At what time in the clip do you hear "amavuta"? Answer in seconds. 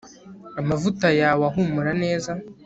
0.59-1.07